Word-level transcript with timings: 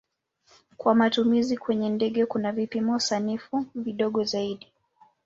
Kwa 0.77 0.95
matumizi 0.95 1.57
kwenye 1.57 1.89
ndege 1.89 2.25
kuna 2.25 2.51
vipimo 2.51 2.99
sanifu 2.99 3.65
vidogo 3.75 4.23
zaidi. 4.23 4.67